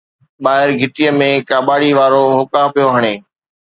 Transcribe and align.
ٻاهر 0.43 0.69
گھٽيءَ 0.81 1.11
۾ 1.19 1.29
ڪاٻاڙي 1.49 1.91
وارو 1.99 2.23
هوڪا 2.35 2.61
پيو 2.73 2.87
هڻي 2.95 3.15